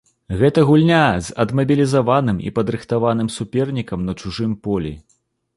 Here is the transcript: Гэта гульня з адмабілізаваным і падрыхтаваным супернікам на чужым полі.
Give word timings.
Гэта 0.37 0.61
гульня 0.69 1.01
з 1.27 1.35
адмабілізаваным 1.43 2.37
і 2.47 2.53
падрыхтаваным 2.57 3.29
супернікам 3.37 3.99
на 4.11 4.21
чужым 4.23 4.51
полі. 4.67 4.97